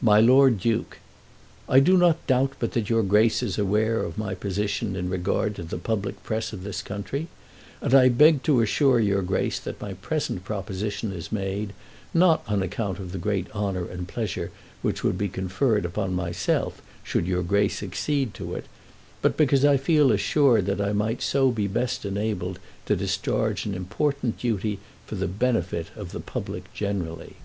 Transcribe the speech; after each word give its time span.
MY 0.00 0.20
LORD 0.22 0.58
DUKE, 0.60 1.00
I 1.68 1.80
do 1.80 1.98
not 1.98 2.26
doubt 2.26 2.54
but 2.58 2.72
that 2.72 2.88
your 2.88 3.02
Grace 3.02 3.42
is 3.42 3.58
aware 3.58 4.00
of 4.02 4.16
my 4.16 4.34
position 4.34 4.96
in 4.96 5.10
regard 5.10 5.54
to 5.56 5.62
the 5.62 5.76
public 5.76 6.22
press 6.22 6.54
of 6.54 6.64
the 6.64 6.72
country, 6.82 7.28
and 7.82 7.92
I 7.92 8.08
beg 8.08 8.42
to 8.44 8.62
assure 8.62 8.98
your 9.00 9.20
Grace 9.20 9.60
that 9.60 9.78
my 9.78 9.92
present 9.92 10.44
proposition 10.44 11.12
is 11.12 11.30
made, 11.30 11.74
not 12.14 12.42
on 12.48 12.62
account 12.62 12.98
of 12.98 13.12
the 13.12 13.18
great 13.18 13.54
honour 13.54 13.84
and 13.86 14.08
pleasure 14.08 14.50
which 14.80 15.04
would 15.04 15.18
be 15.18 15.28
conferred 15.28 15.84
upon 15.84 16.14
myself 16.14 16.80
should 17.02 17.26
your 17.26 17.42
Grace 17.42 17.82
accede 17.82 18.32
to 18.32 18.54
it, 18.54 18.64
but 19.20 19.36
because 19.36 19.62
I 19.62 19.76
feel 19.76 20.10
assured 20.10 20.64
that 20.64 20.80
I 20.80 20.94
might 20.94 21.20
so 21.20 21.50
be 21.50 21.66
best 21.68 22.06
enabled 22.06 22.58
to 22.86 22.96
discharge 22.96 23.66
an 23.66 23.74
important 23.74 24.38
duty 24.38 24.78
for 25.06 25.16
the 25.16 25.28
benefit 25.28 25.88
of 25.96 26.12
the 26.12 26.20
public 26.20 26.72
generally. 26.72 27.36